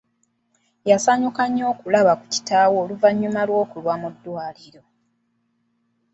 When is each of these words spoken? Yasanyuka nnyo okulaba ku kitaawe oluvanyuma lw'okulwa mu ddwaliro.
Yasanyuka 0.89 1.41
nnyo 1.47 1.65
okulaba 1.73 2.13
ku 2.19 2.25
kitaawe 2.33 2.75
oluvanyuma 2.83 3.41
lw'okulwa 3.47 3.93
mu 4.01 4.09
ddwaliro. 4.13 4.83